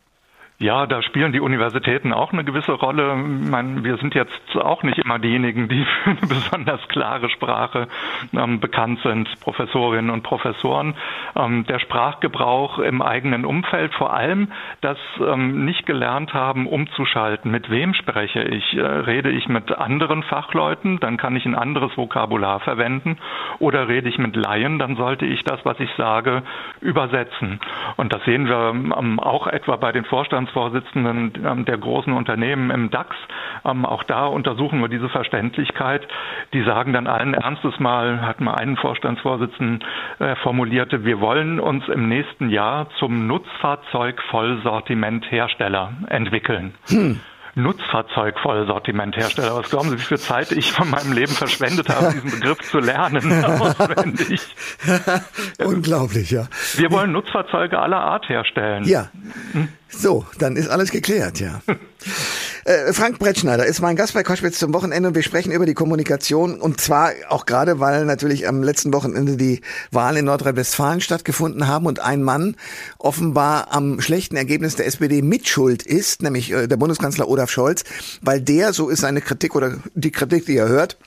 Ja, 0.59 0.85
da 0.85 1.01
spielen 1.01 1.33
die 1.33 1.39
Universitäten 1.39 2.13
auch 2.13 2.31
eine 2.31 2.43
gewisse 2.43 2.73
Rolle. 2.73 3.15
Ich 3.43 3.49
meine, 3.49 3.83
wir 3.83 3.97
sind 3.97 4.13
jetzt 4.13 4.55
auch 4.55 4.83
nicht 4.83 4.99
immer 4.99 5.17
diejenigen, 5.17 5.67
die 5.67 5.83
für 5.83 6.11
eine 6.11 6.19
besonders 6.21 6.87
klare 6.89 7.29
Sprache 7.29 7.87
ähm, 8.33 8.59
bekannt 8.59 8.99
sind, 9.03 9.27
Professorinnen 9.41 10.11
und 10.11 10.21
Professoren. 10.21 10.93
Ähm, 11.35 11.65
der 11.65 11.79
Sprachgebrauch 11.79 12.77
im 12.79 13.01
eigenen 13.01 13.45
Umfeld, 13.45 13.93
vor 13.95 14.13
allem 14.13 14.51
das 14.81 14.97
ähm, 15.19 15.65
nicht 15.65 15.87
gelernt 15.87 16.33
haben, 16.33 16.67
umzuschalten. 16.67 17.51
Mit 17.51 17.69
wem 17.71 17.93
spreche 17.95 18.43
ich? 18.43 18.77
Äh, 18.77 18.81
rede 18.81 19.31
ich 19.31 19.49
mit 19.49 19.71
anderen 19.71 20.21
Fachleuten, 20.21 20.99
dann 20.99 21.17
kann 21.17 21.35
ich 21.35 21.45
ein 21.45 21.55
anderes 21.55 21.97
Vokabular 21.97 22.59
verwenden. 22.59 23.17
Oder 23.57 23.87
rede 23.87 24.07
ich 24.07 24.19
mit 24.19 24.35
Laien, 24.35 24.77
dann 24.77 24.97
sollte 24.97 25.25
ich 25.25 25.43
das, 25.43 25.59
was 25.65 25.79
ich 25.79 25.89
sage, 25.97 26.43
übersetzen. 26.79 27.59
Und 27.97 28.13
das 28.13 28.23
sehen 28.23 28.47
wir 28.47 28.69
ähm, 28.69 29.19
auch 29.19 29.47
etwa 29.47 29.77
bei 29.77 29.91
den 29.91 30.05
Vorstands 30.05 30.42
Vorstandsvorsitzenden 30.47 31.33
ähm, 31.45 31.65
der 31.65 31.77
großen 31.77 32.13
Unternehmen 32.13 32.71
im 32.71 32.89
DAX. 32.89 33.15
Ähm, 33.65 33.85
auch 33.85 34.03
da 34.03 34.25
untersuchen 34.25 34.79
wir 34.81 34.87
diese 34.87 35.09
Verständlichkeit. 35.09 36.07
Die 36.53 36.63
sagen 36.63 36.93
dann 36.93 37.05
allen 37.07 37.33
Ernstes 37.33 37.77
mal, 37.79 38.21
hat 38.21 38.39
mal 38.41 38.55
einen 38.55 38.77
Vorstandsvorsitzenden 38.77 39.83
äh, 40.19 40.35
formulierte, 40.37 41.03
wir 41.05 41.19
wollen 41.19 41.59
uns 41.59 41.87
im 41.87 42.09
nächsten 42.09 42.49
Jahr 42.49 42.89
zum 42.99 43.27
Nutzfahrzeug-Vollsortimenthersteller 43.27 45.93
entwickeln. 46.09 46.73
Hm. 46.87 47.19
Nutzfahrzeugvollsortimenthersteller. 47.55 49.55
Was 49.55 49.69
glauben 49.69 49.89
Sie, 49.89 49.97
wie 49.97 50.01
viel 50.01 50.17
Zeit 50.17 50.51
ich 50.51 50.71
von 50.71 50.89
meinem 50.89 51.11
Leben 51.11 51.31
verschwendet 51.31 51.89
habe, 51.89 52.13
diesen 52.13 52.31
Begriff 52.31 52.59
zu 52.69 52.79
lernen 52.79 53.43
auswendig? 53.43 54.55
Unglaublich, 55.63 56.31
ja. 56.31 56.47
Wir 56.75 56.91
wollen 56.91 57.11
Nutzfahrzeuge 57.11 57.79
aller 57.79 57.99
Art 57.99 58.27
herstellen. 58.27 58.85
Ja. 58.85 59.09
Hm? 59.51 59.69
So, 59.89 60.25
dann 60.39 60.55
ist 60.55 60.69
alles 60.69 60.91
geklärt, 60.91 61.39
ja. 61.39 61.61
Äh, 62.65 62.93
Frank 62.93 63.19
Brettschneider 63.19 63.65
ist 63.65 63.81
mein 63.81 63.97
Gast 63.97 64.13
bei 64.13 64.23
Koschwitz 64.23 64.57
zum 64.57 64.73
Wochenende. 64.73 65.09
Und 65.09 65.15
wir 65.15 65.23
sprechen 65.23 65.51
über 65.51 65.65
die 65.65 65.73
Kommunikation 65.73 66.59
und 66.61 66.79
zwar 66.79 67.11
auch 67.27 67.45
gerade, 67.45 67.79
weil 67.79 68.05
natürlich 68.05 68.47
am 68.47 68.63
letzten 68.63 68.93
Wochenende 68.93 69.35
die 69.35 69.61
Wahlen 69.91 70.17
in 70.17 70.25
Nordrhein-Westfalen 70.25 71.01
stattgefunden 71.01 71.67
haben 71.67 71.85
und 71.85 71.99
ein 71.99 72.23
Mann 72.23 72.55
offenbar 72.99 73.73
am 73.73 73.99
schlechten 73.99 74.37
Ergebnis 74.37 74.75
der 74.75 74.85
SPD 74.87 75.21
mitschuld 75.21 75.83
ist, 75.83 76.23
nämlich 76.23 76.51
äh, 76.51 76.67
der 76.67 76.77
Bundeskanzler 76.77 77.27
Olaf 77.27 77.49
Scholz, 77.49 77.83
weil 78.21 78.39
der, 78.39 78.71
so 78.71 78.89
ist 78.89 79.01
seine 79.01 79.19
Kritik 79.19 79.55
oder 79.55 79.77
die 79.93 80.11
Kritik, 80.11 80.45
die 80.45 80.55
er 80.55 80.69
hört, 80.69 80.97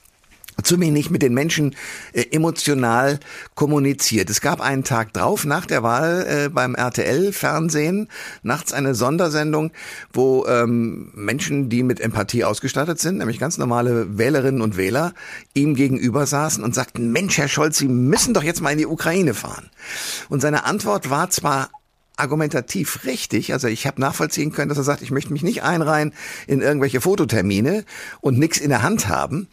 zu 0.63 0.81
wenig 0.81 1.11
mit 1.11 1.23
den 1.23 1.35
Menschen 1.35 1.75
äh, 2.13 2.25
emotional 2.31 3.21
kommuniziert. 3.55 4.31
Es 4.31 4.41
gab 4.41 4.61
einen 4.61 4.85
Tag 4.85 5.13
drauf 5.13 5.45
nach 5.45 5.67
der 5.67 5.83
Wahl 5.83 6.27
äh, 6.29 6.49
beim 6.49 6.75
RTL-Fernsehen 6.75 8.09
nachts 8.43 8.73
eine 8.73 8.95
Sondersendung, 8.95 9.73
wo 10.13 10.47
ähm, 10.47 11.11
Menschen, 11.15 11.69
die 11.69 11.83
mit 11.83 12.01
Empathie 12.01 12.45
ausgestattet 12.45 12.99
sind, 12.99 13.19
nämlich 13.19 13.39
ganz 13.39 13.59
normale 13.59 14.19
Wählerinnen 14.19 14.63
und 14.63 14.77
Wähler, 14.77 15.13
ihm 15.55 15.75
gegenüber 15.75 16.27
saßen 16.27 16.65
und 16.65 16.75
sagten, 16.75 17.13
Mensch, 17.13 17.39
Herr 17.39 17.49
Scholz, 17.49 17.79
Sie 17.79 17.89
müssen 17.89 18.35
doch 18.35 18.43
jetzt 18.43 18.61
mal 18.63 18.71
in 18.71 18.79
die 18.79 18.87
Ukraine 18.87 19.35
fahren. 19.35 19.71
Und 20.29 20.41
seine 20.41 20.65
Antwort 20.65 21.11
war 21.11 21.31
zwar 21.31 21.71
argumentativ 22.17 23.05
richtig. 23.05 23.53
Also 23.53 23.69
ich 23.69 23.87
habe 23.87 24.01
nachvollziehen 24.01 24.53
können, 24.53 24.69
dass 24.69 24.79
er 24.79 24.85
sagt, 24.85 25.03
ich 25.03 25.11
möchte 25.11 25.33
mich 25.33 25.43
nicht 25.43 25.63
einreihen 25.63 26.13
in 26.47 26.61
irgendwelche 26.61 27.01
Fototermine 27.01 27.85
und 28.21 28.39
nichts 28.39 28.59
in 28.59 28.71
der 28.71 28.83
Hand 28.83 29.09
haben. 29.09 29.49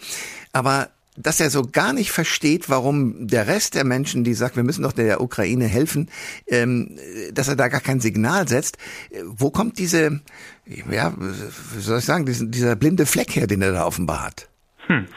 Aber 0.51 0.89
dass 1.15 1.39
er 1.39 1.49
so 1.49 1.63
gar 1.63 1.93
nicht 1.93 2.11
versteht, 2.11 2.69
warum 2.69 3.27
der 3.27 3.47
Rest 3.47 3.75
der 3.75 3.83
Menschen, 3.83 4.23
die 4.23 4.33
sagt, 4.33 4.55
wir 4.55 4.63
müssen 4.63 4.83
doch 4.83 4.93
der 4.93 5.21
Ukraine 5.21 5.67
helfen, 5.67 6.09
ähm, 6.47 6.97
dass 7.31 7.47
er 7.47 7.55
da 7.55 7.67
gar 7.67 7.81
kein 7.81 7.99
Signal 7.99 8.47
setzt. 8.47 8.77
Wo 9.23 9.51
kommt 9.51 9.77
diese, 9.77 10.21
ja, 10.65 11.13
wie 11.17 11.81
soll 11.81 11.99
ich 11.99 12.05
sagen, 12.05 12.25
dieser, 12.25 12.75
blinde 12.75 13.05
Fleck 13.05 13.35
her, 13.35 13.47
den 13.47 13.61
er 13.61 13.73
da 13.73 13.85
offenbar 13.85 14.23
hat? 14.23 14.49
Hm. 14.87 15.07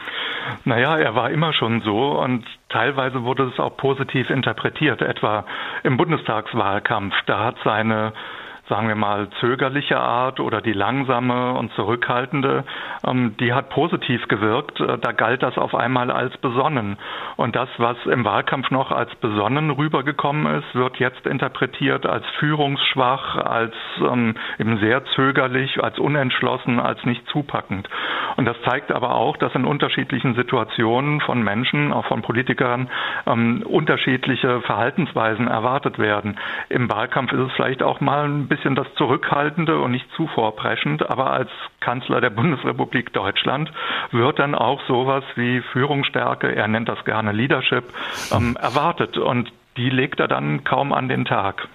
Naja, 0.65 0.97
er 0.97 1.15
war 1.15 1.29
immer 1.31 1.53
schon 1.53 1.81
so 1.81 2.19
und 2.19 2.45
teilweise 2.69 3.23
wurde 3.23 3.43
es 3.43 3.59
auch 3.59 3.77
positiv 3.77 4.29
interpretiert, 4.29 5.01
etwa 5.01 5.45
im 5.83 5.97
Bundestagswahlkampf. 5.97 7.13
Da 7.25 7.39
hat 7.43 7.55
seine 7.63 8.13
sagen 8.69 8.87
wir 8.87 8.95
mal, 8.95 9.29
zögerliche 9.39 9.99
Art 9.99 10.39
oder 10.39 10.61
die 10.61 10.73
langsame 10.73 11.53
und 11.53 11.71
zurückhaltende, 11.73 12.65
ähm, 13.05 13.35
die 13.39 13.53
hat 13.53 13.69
positiv 13.69 14.27
gewirkt. 14.27 14.79
Äh, 14.79 14.97
da 14.97 15.11
galt 15.13 15.43
das 15.43 15.57
auf 15.57 15.73
einmal 15.73 16.11
als 16.11 16.37
besonnen. 16.37 16.97
Und 17.37 17.55
das, 17.55 17.69
was 17.77 17.97
im 18.05 18.25
Wahlkampf 18.25 18.69
noch 18.71 18.91
als 18.91 19.13
besonnen 19.15 19.71
rübergekommen 19.71 20.59
ist, 20.59 20.75
wird 20.75 20.97
jetzt 20.97 21.25
interpretiert 21.25 22.05
als 22.05 22.25
führungsschwach, 22.39 23.37
als 23.37 23.73
ähm, 23.99 24.35
eben 24.59 24.79
sehr 24.79 25.05
zögerlich, 25.15 25.81
als 25.81 25.97
unentschlossen, 25.97 26.79
als 26.79 27.03
nicht 27.05 27.25
zupackend. 27.29 27.87
Und 28.35 28.45
das 28.45 28.57
zeigt 28.63 28.91
aber 28.91 29.15
auch, 29.15 29.37
dass 29.37 29.55
in 29.55 29.65
unterschiedlichen 29.65 30.35
Situationen 30.35 31.21
von 31.21 31.41
Menschen, 31.41 31.93
auch 31.93 32.05
von 32.05 32.21
Politikern, 32.21 32.89
ähm, 33.25 33.63
unterschiedliche 33.65 34.61
Verhaltensweisen 34.61 35.47
erwartet 35.47 35.99
werden. 35.99 36.37
Im 36.69 36.89
Wahlkampf 36.89 37.31
ist 37.31 37.39
es 37.39 37.53
vielleicht 37.53 37.81
auch 37.81 38.01
mal 38.01 38.25
ein 38.25 38.47
bisschen 38.47 38.56
bisschen 38.57 38.75
das 38.75 38.87
Zurückhaltende 38.97 39.79
und 39.79 39.91
nicht 39.91 40.05
zu 40.15 40.27
vorpreschend, 40.27 41.09
aber 41.09 41.31
als 41.31 41.49
Kanzler 41.79 42.21
der 42.21 42.31
Bundesrepublik 42.31 43.13
Deutschland 43.13 43.71
wird 44.11 44.39
dann 44.39 44.55
auch 44.55 44.81
sowas 44.87 45.23
wie 45.35 45.61
Führungsstärke, 45.71 46.53
er 46.55 46.67
nennt 46.67 46.89
das 46.89 47.03
gerne 47.05 47.31
Leadership, 47.31 47.85
ähm, 48.31 48.57
erwartet 48.59 49.17
und 49.17 49.51
die 49.77 49.89
legt 49.89 50.19
er 50.19 50.27
dann 50.27 50.63
kaum 50.63 50.91
an 50.91 51.07
den 51.07 51.25
Tag. 51.25 51.67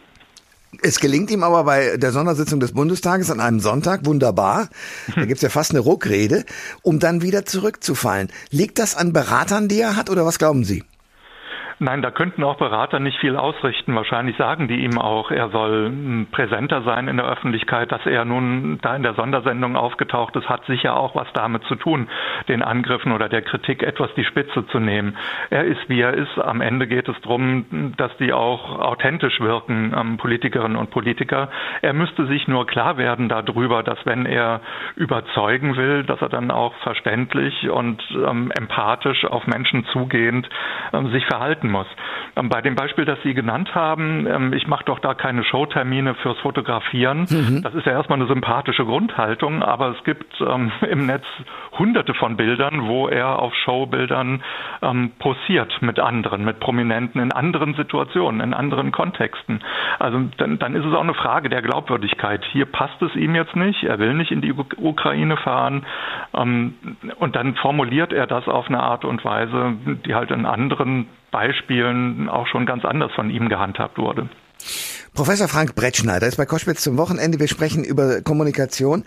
Es 0.83 0.99
gelingt 0.99 1.31
ihm 1.31 1.45
aber 1.45 1.65
bei 1.65 1.97
der 1.99 2.13
Sondersitzung 2.13 2.59
des 2.59 2.73
Bundestages 2.73 3.31
an 3.31 3.41
einem 3.41 3.61
Sonntag 3.61 4.07
wunderbar. 4.07 4.69
Da 5.15 5.27
gibt's 5.27 5.43
ja 5.43 5.51
fast 5.51 5.71
eine 5.71 5.81
Ruckrede, 5.81 6.45
um 6.83 6.99
dann 6.99 7.23
wieder 7.23 7.45
zurückzufallen. 7.45 8.29
Liegt 8.51 8.79
das 8.79 8.97
an 8.97 9.13
Beratern, 9.13 9.69
die 9.69 9.81
er 9.81 9.97
hat, 9.97 10.09
oder 10.11 10.25
was 10.25 10.39
glauben 10.39 10.65
Sie? 10.65 10.83
Nein, 11.79 12.03
da 12.03 12.11
könnten 12.11 12.45
auch 12.45 12.57
Berater 12.57 13.01
nicht 13.01 13.19
viel 13.19 13.37
ausrichten. 13.37 13.95
Wahrscheinlich 13.95 14.37
sagen 14.37 14.69
die 14.69 14.85
ihm 14.85 14.99
auch, 14.99 15.31
er 15.31 15.49
soll 15.51 15.87
hm, 15.87 16.27
präsenter 16.31 16.83
sein 16.83 17.09
in 17.09 17.17
der 17.17 17.27
Öffentlichkeit. 17.27 17.91
Dass 17.91 18.05
er 18.07 18.25
nun 18.25 18.79
da 18.83 18.95
in 18.95 19.03
der 19.03 19.15
Sondersendung 19.15 19.77
aufgetaucht 19.77 20.37
ist, 20.37 20.49
hat 20.49 20.65
sicher 20.67 20.97
auch 20.97 21.15
was 21.15 21.27
damit 21.35 21.65
zu 21.65 21.75
tun, 21.75 22.09
den 22.49 22.63
Angriffen 22.63 23.13
oder 23.13 23.29
der 23.29 23.43
Kritik 23.43 23.83
etwas 23.83 24.13
die 24.15 24.25
Spitze 24.25 24.67
zu 24.69 24.79
nehmen. 24.79 25.17
Er 25.51 25.65
ist, 25.65 25.89
wie 25.89 26.01
er 26.01 26.15
ist. 26.15 26.39
Am 26.39 26.61
Ende 26.61 26.87
geht 26.87 27.09
es 27.09 27.21
darum, 27.23 27.93
dass 27.97 28.17
die 28.19 28.33
auch 28.33 28.79
authentisch 28.79 29.41
wirken, 29.41 29.95
ähm, 29.99 30.17
Politikerinnen 30.19 30.77
und 30.77 30.91
Politiker. 30.91 31.49
Er 31.81 31.93
müsste 31.93 32.27
sich 32.27 32.47
nur 32.49 32.67
klar 32.67 32.97
werden 32.97 33.29
darüber, 33.29 33.83
dass 33.83 33.99
wenn 34.05 34.27
er 34.27 34.61
überzeugen 34.97 35.77
will, 35.77 36.05
dass 36.05 36.21
er 36.23 36.29
dann 36.29 36.51
auch 36.51 36.75
verständlich 36.83 37.69
und 37.69 38.03
ähm, 38.15 38.51
empathisch 38.57 39.25
auf 39.25 39.47
Menschen 39.47 39.85
zugehend 39.87 40.49
ähm, 40.93 41.11
sich 41.11 41.27
verhalten 41.27 41.72
muss. 41.73 41.87
Ähm, 42.37 42.49
bei 42.49 42.61
dem 42.61 42.75
Beispiel, 42.75 43.05
das 43.05 43.19
Sie 43.23 43.35
genannt 43.35 43.75
haben, 43.75 44.27
ähm, 44.27 44.53
ich 44.53 44.67
mache 44.67 44.85
doch 44.85 45.01
da 45.01 45.15
keine 45.15 45.45
Showtermine 45.45 46.15
fürs 46.15 46.39
Fotografieren. 46.39 47.27
Mhm. 47.29 47.63
Das 47.63 47.75
ist 47.75 47.87
ja 47.87 47.93
erstmal 47.93 48.19
eine 48.19 48.29
sympathische 48.29 48.85
Grundhaltung, 48.85 49.63
aber 49.63 49.89
es 49.97 50.05
gibt 50.05 50.41
ähm, 50.41 50.71
im 50.89 51.07
Netz 51.07 51.25
hunderte 51.79 52.15
von 52.15 52.37
Bildern, 52.37 52.87
wo 52.87 53.09
er 53.09 53.39
auf 53.39 53.55
Showbildern 53.65 54.43
ähm, 54.83 55.13
posiert 55.19 55.81
mit 55.81 55.99
anderen, 55.99 56.45
mit 56.45 56.61
Prominenten 56.61 57.21
in 57.21 57.33
anderen 57.33 57.75
Situationen, 57.75 58.41
in 58.41 58.55
anderen 58.55 58.93
Kontexten. 58.93 59.61
Also 59.99 60.21
dann, 60.37 60.59
dann 60.59 60.75
ist 60.75 60.85
es 60.85 60.95
auch 60.95 61.03
eine 61.03 61.15
Frage 61.15 61.49
der 61.49 61.63
Glaubwürdigkeit. 61.63 62.45
Hier 62.53 62.67
passt 62.67 63.01
es 63.03 63.15
ihm 63.17 63.35
jetzt 63.35 63.57
nicht, 63.57 63.85
er 63.85 63.99
will 63.99 64.15
nicht 64.15 64.31
in 64.31 64.41
die 64.41 64.53
Ukraine 64.53 65.37
fahren 65.37 65.85
ähm, 66.35 66.75
und 67.19 67.37
dann 67.37 67.55
formuliert 67.57 68.13
er 68.13 68.27
das 68.27 68.49
auf 68.49 68.69
eine 68.69 68.81
Art 68.81 69.05
und 69.05 69.25
Weise, 69.25 69.75
die 70.07 70.15
halt 70.15 70.31
in 70.31 70.47
anderen 70.47 71.07
Beispielen 71.33 72.29
auch 72.29 72.47
schon 72.47 72.65
ganz 72.67 72.85
anders 72.85 73.11
von 73.15 73.31
ihm 73.31 73.49
gehandhabt 73.49 73.99
wurde. 73.99 74.29
Professor 75.15 75.47
Frank 75.47 75.75
Brettschneider 75.75 76.27
ist 76.27 76.39
bei 76.39 76.47
Koschwitz 76.47 76.81
zum 76.81 76.97
Wochenende. 76.97 77.39
Wir 77.39 77.49
sprechen 77.49 77.85
über 77.85 78.23
Kommunikation. 78.23 79.05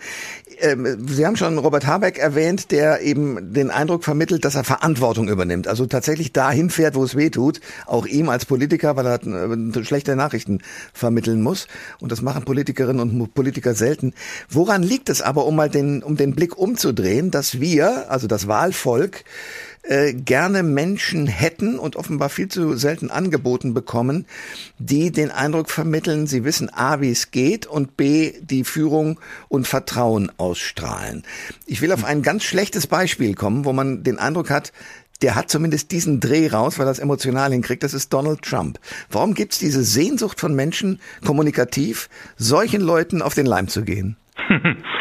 Ähm, 0.60 1.08
Sie 1.08 1.26
haben 1.26 1.34
schon 1.34 1.58
Robert 1.58 1.84
Habeck 1.84 2.18
erwähnt, 2.18 2.70
der 2.70 3.00
eben 3.00 3.52
den 3.52 3.72
Eindruck 3.72 4.04
vermittelt, 4.04 4.44
dass 4.44 4.54
er 4.54 4.62
Verantwortung 4.62 5.28
übernimmt. 5.28 5.66
Also 5.66 5.86
tatsächlich 5.86 6.32
dahin 6.32 6.70
fährt, 6.70 6.94
wo 6.94 7.02
es 7.02 7.16
weh 7.16 7.30
tut. 7.30 7.60
Auch 7.86 8.06
ihm 8.06 8.28
als 8.28 8.46
Politiker, 8.46 8.94
weil 8.94 9.06
er 9.06 9.20
äh, 9.26 9.84
schlechte 9.84 10.14
Nachrichten 10.14 10.60
vermitteln 10.92 11.42
muss. 11.42 11.66
Und 11.98 12.12
das 12.12 12.22
machen 12.22 12.44
Politikerinnen 12.44 13.00
und 13.00 13.34
Politiker 13.34 13.74
selten. 13.74 14.14
Woran 14.48 14.84
liegt 14.84 15.08
es 15.08 15.22
aber, 15.22 15.44
um 15.44 15.56
mal 15.56 15.70
den, 15.70 16.04
um 16.04 16.16
den 16.16 16.36
Blick 16.36 16.56
umzudrehen, 16.56 17.32
dass 17.32 17.60
wir, 17.60 18.12
also 18.12 18.28
das 18.28 18.46
Wahlvolk, 18.46 19.24
äh, 19.88 20.12
gerne 20.12 20.62
Menschen 20.62 21.26
hätten 21.26 21.78
und 21.78 21.96
offenbar 21.96 22.28
viel 22.28 22.48
zu 22.48 22.76
selten 22.76 23.10
angeboten 23.10 23.74
bekommen, 23.74 24.26
die 24.78 25.12
den 25.12 25.30
Eindruck 25.30 25.70
vermitteln, 25.70 26.26
sie 26.26 26.44
wissen 26.44 26.70
A, 26.72 27.00
wie 27.00 27.10
es 27.10 27.30
geht 27.30 27.66
und 27.66 27.96
B, 27.96 28.32
die 28.40 28.64
Führung 28.64 29.20
und 29.48 29.66
Vertrauen 29.66 30.32
ausstrahlen. 30.38 31.22
Ich 31.66 31.82
will 31.82 31.92
auf 31.92 32.04
ein 32.04 32.22
ganz 32.22 32.44
schlechtes 32.44 32.86
Beispiel 32.86 33.34
kommen, 33.34 33.64
wo 33.64 33.72
man 33.72 34.02
den 34.02 34.18
Eindruck 34.18 34.50
hat, 34.50 34.72
der 35.22 35.34
hat 35.34 35.50
zumindest 35.50 35.92
diesen 35.92 36.20
Dreh 36.20 36.48
raus, 36.48 36.78
weil 36.78 36.86
er 36.86 36.90
es 36.90 36.98
emotional 36.98 37.52
hinkriegt, 37.52 37.82
das 37.82 37.94
ist 37.94 38.12
Donald 38.12 38.42
Trump. 38.42 38.78
Warum 39.10 39.34
gibt 39.34 39.52
es 39.52 39.58
diese 39.58 39.82
Sehnsucht 39.82 40.40
von 40.40 40.54
Menschen, 40.54 41.00
kommunikativ, 41.24 42.08
solchen 42.36 42.82
Leuten 42.82 43.22
auf 43.22 43.34
den 43.34 43.46
Leim 43.46 43.68
zu 43.68 43.82
gehen? 43.82 44.16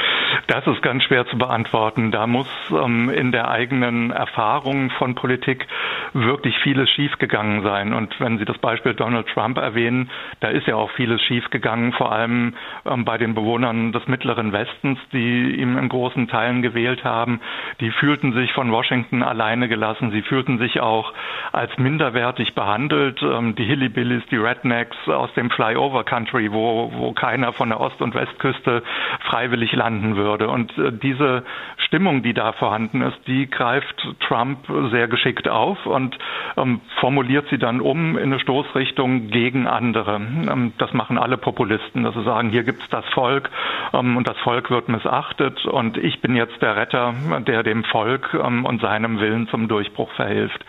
Das 0.48 0.68
ist 0.68 0.82
ganz 0.84 1.04
schwer 1.04 1.26
zu 1.26 1.38
beantworten. 1.38 2.12
Da 2.12 2.28
muss 2.28 2.48
ähm, 2.72 3.10
in 3.10 3.32
der 3.32 3.50
eigenen 3.50 4.12
Erfahrung 4.12 4.92
von 4.92 5.16
Politik 5.16 5.66
wirklich 6.14 6.56
vieles 6.60 6.90
schiefgegangen 6.92 7.64
sein. 7.64 7.94
Und 7.94 8.20
wenn 8.20 8.38
Sie 8.38 8.46
das 8.46 8.58
Beispiel 8.60 8.94
Donald 8.94 9.28
Trump 9.28 9.58
erwähnen, 9.58 10.12
da 10.42 10.50
ist 10.50 10.68
ja 10.68 10.76
auch 10.76 10.92
vieles 10.92 11.22
schiefgegangen, 11.24 11.94
vor 11.94 12.12
allem 12.12 12.54
ähm, 12.86 13.06
bei 13.06 13.18
den 13.18 13.34
Bewohnern 13.34 13.92
des 13.92 14.08
Mittleren 14.08 14.54
Westens, 14.54 15.00
die 15.12 15.56
ihm 15.56 15.78
in 15.78 15.90
großen 15.90 16.28
Teilen 16.28 16.62
gewählt 16.62 17.04
haben. 17.04 17.42
Die 17.80 17.90
fühlten 17.92 18.34
sich 18.34 18.54
von 18.54 18.72
Washington 18.72 19.24
alleine 19.24 19.68
gelassen. 19.68 20.12
Sie 20.12 20.22
fühlten 20.22 20.60
sich 20.60 20.80
auch 20.80 21.12
als 21.54 21.76
minderwertig 21.78 22.54
behandelt. 22.54 23.22
Ähm, 23.24 23.56
die 23.56 23.66
Hillybillies, 23.66 24.24
die 24.30 24.38
Rednecks 24.38 24.98
aus 25.08 25.34
dem 25.34 25.50
Flyover 25.50 26.04
Country, 26.04 26.52
wo, 26.52 26.92
wo 26.94 27.14
keiner 27.14 27.52
von 27.52 27.70
der 27.70 27.80
Ost- 27.80 28.02
und 28.02 28.14
Westküste 28.14 28.84
freiwillig 29.26 29.74
landen 29.74 30.16
würde. 30.16 30.50
Und 30.50 30.78
äh, 30.78 30.92
diese 30.92 31.44
Stimmung, 31.78 32.24
die 32.24 32.34
da 32.34 32.54
vorhanden 32.54 33.02
ist, 33.02 33.18
die 33.28 33.50
greift 33.50 34.08
Trump 34.28 34.60
sehr 34.92 35.08
geschickt 35.08 35.48
auf 35.48 35.86
und 35.86 36.18
ähm, 36.58 36.82
formuliert 37.00 37.48
sie 37.50 37.58
dann 37.58 37.82
um 37.82 38.18
in 38.18 38.32
eine 38.32 38.40
Stoßrichtung 38.40 39.28
gegen 39.28 39.68
andere. 39.68 40.16
Ähm, 40.16 40.74
das 40.78 40.94
machen 40.94 41.18
alle 41.18 41.38
Populisten, 41.38 42.04
dass 42.04 42.16
sie 42.16 42.24
sagen, 42.24 42.50
hier 42.50 42.64
gibt 42.64 42.82
es 42.84 42.90
das 42.90 43.06
Volk 43.14 43.50
ähm, 43.94 44.18
und 44.18 44.28
das 44.28 44.38
Volk 44.40 44.70
wird 44.70 44.90
missachtet 44.90 45.66
und 45.66 45.98
ich 45.98 46.22
bin 46.22 46.36
jetzt 46.36 46.62
der 46.62 46.76
Retter, 46.76 47.14
der 47.48 47.64
dem 47.64 47.84
Volk 47.86 48.34
ähm, 48.34 48.66
und 48.66 48.82
seinem 48.82 49.20
Willen 49.20 49.48
zum 49.48 49.68
Durchbruch 49.68 50.12
verhilft. 50.14 50.64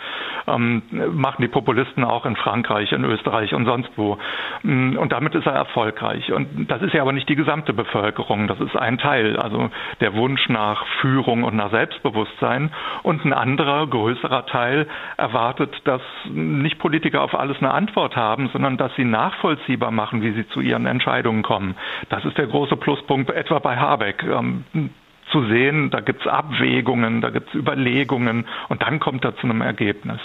Ähm, 0.47 0.83
machen 1.13 1.43
die 1.43 1.49
Populisten 1.49 2.05
auch 2.05 2.25
in 2.27 2.37
Frankreich, 2.37 2.93
in 2.93 3.05
Österreich 3.05 3.53
und 3.55 3.65
sonst 3.65 3.91
wo. 3.97 4.19
Mm, 4.63 4.97
und 4.97 5.13
damit 5.13 5.35
ist 5.35 5.47
er 5.47 5.53
erfolgreich. 5.55 6.33
Und 6.33 6.71
das 6.71 6.83
ist 6.83 6.95
ja 6.95 7.03
aber 7.03 7.13
nicht 7.13 7.29
die 7.29 7.37
gesamte 7.37 7.73
Bevölkerung, 7.73 8.47
das 8.47 8.61
ist 8.61 8.77
ein 8.77 8.99
Teil. 8.99 9.37
Also 9.37 9.71
der 10.01 10.15
Wunsch 10.15 10.49
nach 10.49 10.87
Führung 11.01 11.43
und 11.45 11.57
nach 11.57 11.71
Selbstbewusstsein. 11.71 12.71
Und 13.03 13.25
ein 13.25 13.33
anderer, 13.33 13.87
größerer 13.87 14.47
Teil 14.47 14.87
erwartet, 15.17 15.75
dass 15.85 16.03
nicht 16.31 16.79
Politiker 16.79 17.23
auf 17.23 17.35
alles 17.35 17.59
eine 17.59 17.73
Antwort 17.73 18.17
haben, 18.17 18.49
sondern 18.53 18.77
dass 18.77 18.95
sie 18.97 19.05
nachvollziehbar 19.05 19.91
machen, 19.91 20.23
wie 20.23 20.33
sie 20.33 20.49
zu 20.49 20.61
ihren 20.61 20.87
Entscheidungen 20.87 21.43
kommen. 21.43 21.75
Das 22.09 22.25
ist 22.25 22.39
der 22.39 22.47
große 22.47 22.77
Pluspunkt 22.77 23.31
etwa 23.31 23.59
bei 23.59 23.77
Habeck. 23.77 24.23
Ähm, 24.23 24.65
zu 25.33 25.45
sehen, 25.47 25.91
da 25.91 26.01
gibt 26.01 26.21
es 26.21 26.27
Abwägungen, 26.27 27.21
da 27.21 27.31
gibt 27.31 27.49
es 27.49 27.55
Überlegungen 27.55 28.47
und 28.69 28.83
dann 28.83 29.01
kommt 29.01 29.25
er 29.25 29.37
zu 29.37 29.45
einem 29.45 29.61
Ergebnis. 29.61 30.21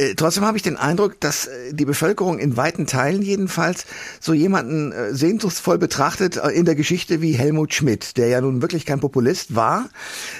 Äh, 0.00 0.14
trotzdem 0.14 0.46
habe 0.46 0.56
ich 0.56 0.62
den 0.62 0.78
Eindruck, 0.78 1.20
dass 1.20 1.46
äh, 1.46 1.74
die 1.74 1.84
Bevölkerung 1.84 2.38
in 2.38 2.56
weiten 2.56 2.86
Teilen 2.86 3.20
jedenfalls 3.20 3.84
so 4.18 4.32
jemanden 4.32 4.92
äh, 4.92 5.14
sehnsuchtsvoll 5.14 5.76
betrachtet 5.76 6.36
in 6.36 6.64
der 6.64 6.74
Geschichte 6.74 7.20
wie 7.20 7.32
Helmut 7.32 7.74
Schmidt, 7.74 8.16
der 8.16 8.28
ja 8.28 8.40
nun 8.40 8.62
wirklich 8.62 8.86
kein 8.86 9.00
Populist 9.00 9.54
war, 9.54 9.90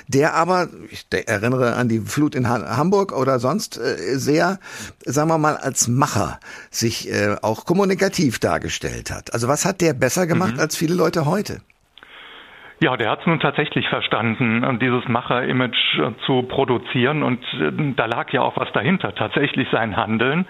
der 0.08 0.34
aber, 0.34 0.68
ich 0.90 1.06
erinnere 1.10 1.74
an 1.74 1.88
die 1.88 2.00
Flut 2.00 2.34
in 2.34 2.48
Hamburg 2.48 3.12
oder 3.12 3.38
sonst, 3.38 3.78
sehr, 4.14 4.58
sagen 5.04 5.28
wir 5.28 5.38
mal, 5.38 5.56
als 5.56 5.88
Macher 5.88 6.40
sich 6.70 7.10
auch 7.42 7.64
kommunikativ 7.64 8.38
dargestellt 8.38 9.10
hat. 9.10 9.34
Also 9.34 9.48
was 9.48 9.64
hat 9.64 9.80
der 9.80 9.92
besser 9.92 10.26
gemacht 10.26 10.54
mhm. 10.54 10.60
als 10.60 10.76
viele 10.76 10.94
Leute 10.94 11.26
heute? 11.26 11.60
Ja, 12.82 12.96
der 12.96 13.10
hat 13.10 13.20
es 13.20 13.26
nun 13.26 13.40
tatsächlich 13.40 13.86
verstanden, 13.90 14.78
dieses 14.80 15.06
Macher-Image 15.06 15.98
äh, 15.98 16.12
zu 16.24 16.44
produzieren 16.44 17.22
und 17.22 17.44
äh, 17.60 17.92
da 17.94 18.06
lag 18.06 18.32
ja 18.32 18.40
auch 18.40 18.56
was 18.56 18.72
dahinter, 18.72 19.14
tatsächlich 19.14 19.68
sein 19.70 19.98
Handeln. 19.98 20.46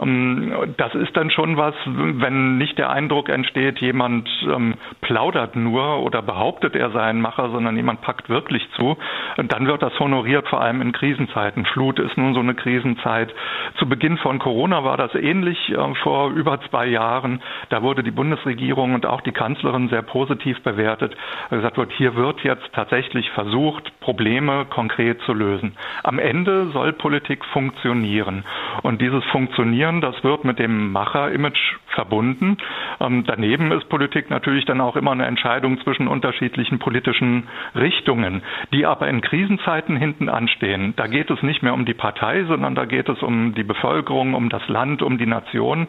Ähm, 0.00 0.54
das 0.78 0.94
ist 0.94 1.14
dann 1.14 1.30
schon 1.30 1.58
was, 1.58 1.74
wenn 1.84 2.56
nicht 2.56 2.78
der 2.78 2.88
Eindruck 2.88 3.28
entsteht, 3.28 3.80
jemand 3.80 4.30
ähm, 4.50 4.76
plaudert 5.02 5.56
nur 5.56 5.98
oder 6.00 6.22
behauptet, 6.22 6.74
er 6.74 6.90
sei 6.90 7.02
ein 7.02 7.20
Macher, 7.20 7.50
sondern 7.50 7.76
jemand 7.76 8.00
packt 8.00 8.30
wirklich 8.30 8.66
zu, 8.76 8.96
dann 9.36 9.66
wird 9.66 9.82
das 9.82 9.92
honoriert, 10.00 10.48
vor 10.48 10.62
allem 10.62 10.80
in 10.80 10.92
Krisenzeiten. 10.92 11.66
Flut 11.66 11.98
ist 11.98 12.16
nun 12.16 12.32
so 12.32 12.40
eine 12.40 12.54
Krisenzeit. 12.54 13.30
Zu 13.76 13.86
Beginn 13.86 14.16
von 14.16 14.38
Corona 14.38 14.84
war 14.84 14.96
das 14.96 15.14
ähnlich 15.14 15.58
äh, 15.68 15.94
vor 15.96 16.30
über 16.30 16.62
zwei 16.70 16.86
Jahren. 16.86 17.42
Da 17.68 17.82
wurde 17.82 18.02
die 18.02 18.10
Bundesregierung 18.10 18.94
und 18.94 19.04
auch 19.04 19.20
die 19.20 19.32
Kanzlerin 19.32 19.90
sehr 19.90 20.00
positiv 20.00 20.62
bewertet. 20.62 21.14
Gesagt, 21.50 21.73
gesagt 21.74 21.76
wird, 21.76 21.92
hier 21.92 22.14
wird 22.14 22.40
jetzt 22.42 22.72
tatsächlich 22.72 23.30
versucht, 23.30 23.92
Probleme 24.00 24.66
konkret 24.66 25.20
zu 25.22 25.32
lösen. 25.32 25.76
Am 26.02 26.18
Ende 26.18 26.70
soll 26.72 26.92
Politik 26.92 27.44
funktionieren. 27.46 28.44
Und 28.82 29.00
dieses 29.00 29.24
Funktionieren, 29.26 30.00
das 30.00 30.22
wird 30.24 30.44
mit 30.44 30.58
dem 30.58 30.92
Macher-Image 30.92 31.76
verbunden. 31.94 32.58
Ähm, 33.00 33.24
daneben 33.26 33.72
ist 33.72 33.88
Politik 33.88 34.30
natürlich 34.30 34.64
dann 34.64 34.80
auch 34.80 34.96
immer 34.96 35.12
eine 35.12 35.26
Entscheidung 35.26 35.80
zwischen 35.80 36.08
unterschiedlichen 36.08 36.78
politischen 36.78 37.48
Richtungen, 37.74 38.42
die 38.72 38.84
aber 38.84 39.08
in 39.08 39.20
Krisenzeiten 39.20 39.96
hinten 39.96 40.28
anstehen. 40.28 40.94
Da 40.96 41.06
geht 41.06 41.30
es 41.30 41.42
nicht 41.42 41.62
mehr 41.62 41.74
um 41.74 41.84
die 41.84 41.94
Partei, 41.94 42.44
sondern 42.44 42.74
da 42.74 42.84
geht 42.84 43.08
es 43.08 43.22
um 43.22 43.54
die 43.54 43.64
Bevölkerung, 43.64 44.34
um 44.34 44.48
das 44.48 44.66
Land, 44.68 45.02
um 45.02 45.18
die 45.18 45.26
Nation, 45.26 45.88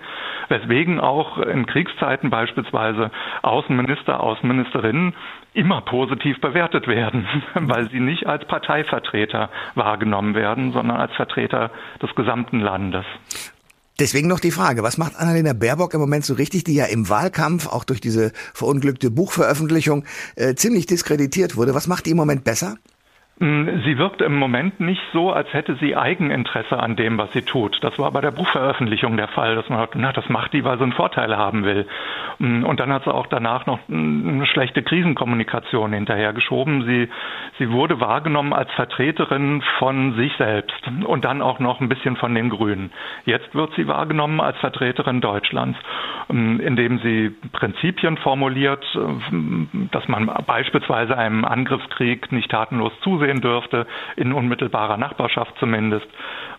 weswegen 0.50 1.00
auch 1.00 1.38
in 1.40 1.66
Kriegszeiten 1.66 2.30
beispielsweise 2.30 3.12
Außenminister, 3.46 4.20
Außenministerinnen 4.20 5.14
immer 5.54 5.82
positiv 5.82 6.40
bewertet 6.42 6.88
werden, 6.88 7.28
weil 7.54 7.90
sie 7.90 8.00
nicht 8.00 8.28
als 8.28 8.46
Parteivertreter 8.46 9.50
wahrgenommen 9.76 10.36
werden, 10.36 10.72
sondern 10.72 10.98
als 10.98 11.14
Vertreter 11.14 11.72
des 12.02 12.14
gesamten 12.16 12.60
Landes. 12.60 13.06
Deswegen 13.98 14.28
noch 14.28 14.42
die 14.42 14.52
Frage, 14.52 14.84
was 14.84 14.98
macht 14.98 15.16
Annalena 15.16 15.54
Baerbock 15.54 15.94
im 15.94 16.02
Moment 16.02 16.26
so 16.26 16.34
richtig, 16.34 16.66
die 16.66 16.76
ja 16.76 16.86
im 16.86 17.08
Wahlkampf, 17.08 17.68
auch 17.68 17.86
durch 17.86 18.02
diese 18.02 18.34
verunglückte 18.54 19.10
Buchveröffentlichung, 19.10 20.04
äh, 20.36 20.54
ziemlich 20.56 20.86
diskreditiert 20.86 21.56
wurde. 21.56 21.74
Was 21.74 21.88
macht 21.88 22.06
die 22.06 22.12
im 22.12 22.18
Moment 22.18 22.44
besser? 22.44 22.76
Mm, 23.38 23.82
sie 23.84 23.98
wirkt 23.98 24.22
im 24.22 24.38
Moment 24.40 24.80
nicht 24.80 25.02
so, 25.12 25.30
als 25.30 25.52
hätte 25.52 25.76
sie 25.76 25.98
Eigeninteresse 25.98 26.80
an 26.80 26.96
dem, 26.96 27.18
was 27.18 27.34
sie 27.34 27.42
tut. 27.42 27.78
Das 27.82 28.00
war 28.00 28.10
bei 28.12 28.22
der 28.22 28.32
Buchveröffentlichung 28.32 29.18
der 29.18 29.28
Fall, 29.28 29.56
dass 29.56 29.68
man 29.68 29.80
hat, 29.80 29.90
na, 29.96 30.14
das 30.14 30.30
macht 30.30 30.54
die, 30.54 30.64
weil 30.64 30.78
sie 30.78 30.84
einen 30.84 30.94
Vorteil 30.94 31.36
haben 31.36 31.66
will. 31.66 31.86
Mm, 32.40 32.64
und 32.64 32.80
dann 32.80 32.94
hat 32.94 33.04
sie 33.04 33.14
auch 33.14 33.28
danach 33.28 33.66
noch 33.66 33.80
eine 33.90 34.46
schlechte 34.46 34.84
Krisenkommunikation 34.84 35.92
hinterhergeschoben. 35.92 36.86
Sie, 36.86 37.10
sie 37.60 37.70
wurde 37.72 38.00
wahrgenommen 38.00 38.54
als 38.54 38.72
Vertreterin 38.72 39.62
von 39.80 40.16
sich 40.16 40.32
selbst 40.38 40.90
und 41.06 41.26
dann 41.26 41.42
auch 41.42 41.60
noch 41.60 41.82
ein 41.82 41.90
bisschen 41.90 42.16
von 42.16 42.34
den 42.34 42.50
Grünen. 42.50 42.92
Jetzt 43.26 43.54
wird 43.54 43.74
sie 43.76 43.90
wahrgenommen 43.90 44.40
als 44.40 44.58
Vertreterin 44.60 45.20
Deutschlands, 45.20 45.78
indem 46.30 47.00
sie 47.00 47.36
Prinzipien 47.52 48.18
formuliert, 48.18 48.86
dass 49.92 50.08
man 50.08 50.32
beispielsweise 50.48 51.18
einem 51.18 51.44
Angriffskrieg 51.44 52.32
nicht 52.32 52.50
tatenlos 52.50 52.94
zusehen 53.02 53.25
zusehen 53.26 53.42
dürfte, 53.42 53.86
in 54.16 54.34
unmittelbarer 54.34 54.98
Nachbarschaft 54.98 55.54
zumindest. 55.60 56.06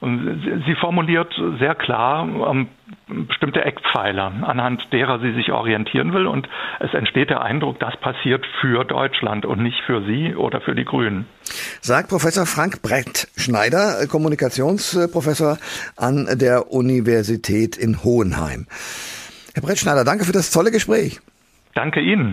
Und 0.01 0.63
sie 0.67 0.75
formuliert 0.77 1.33
sehr 1.59 1.75
klar 1.75 2.27
ähm, 2.51 2.69
bestimmte 3.29 3.65
Eckpfeiler, 3.65 4.33
anhand 4.43 4.93
derer 4.93 5.21
sie 5.21 5.33
sich 5.33 5.53
orientieren 5.53 6.13
will. 6.13 6.27
Und 6.27 6.49
es 6.81 6.93
entsteht 6.93 7.31
der 7.31 7.43
Eindruck, 7.43 7.79
das 7.79 7.97
passiert 7.99 8.45
für 8.61 8.85
Deutschland 8.85 9.47
und 9.47 9.63
nicht 9.63 9.81
für 9.87 10.03
sie 10.05 10.35
oder 10.35 10.61
für 10.61 10.75
die 10.75 10.85
Grünen. 10.85 11.27
Sagt 11.81 12.09
Professor 12.09 12.47
Frank 12.47 12.83
Brett 12.83 13.29
Schneider, 13.37 14.07
Kommunikationsprofessor 14.09 15.59
an 15.97 16.27
der 16.35 16.73
Universität 16.73 17.77
in 17.77 18.03
Hohenheim. 18.03 18.67
Herr 19.55 19.63
Brett 19.63 19.79
Schneider, 19.79 20.05
danke 20.05 20.25
für 20.25 20.33
das 20.33 20.51
tolle 20.51 20.71
Gespräch. 20.71 21.21
Danke 21.75 22.01
Ihnen. 22.01 22.33